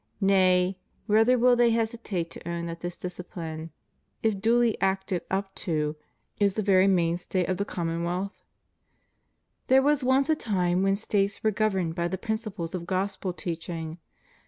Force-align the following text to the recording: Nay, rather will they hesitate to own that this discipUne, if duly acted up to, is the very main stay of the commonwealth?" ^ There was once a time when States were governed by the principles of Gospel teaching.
Nay, 0.19 0.79
rather 1.07 1.37
will 1.37 1.55
they 1.55 1.69
hesitate 1.69 2.31
to 2.31 2.49
own 2.49 2.65
that 2.65 2.79
this 2.79 2.97
discipUne, 2.97 3.69
if 4.23 4.41
duly 4.41 4.75
acted 4.81 5.21
up 5.29 5.53
to, 5.57 5.95
is 6.39 6.55
the 6.55 6.63
very 6.63 6.87
main 6.87 7.19
stay 7.19 7.45
of 7.45 7.57
the 7.57 7.65
commonwealth?" 7.65 8.33
^ 8.33 8.41
There 9.67 9.83
was 9.83 10.03
once 10.03 10.27
a 10.27 10.35
time 10.35 10.81
when 10.81 10.95
States 10.95 11.43
were 11.43 11.51
governed 11.51 11.93
by 11.93 12.07
the 12.07 12.17
principles 12.17 12.73
of 12.73 12.87
Gospel 12.87 13.31
teaching. 13.31 13.99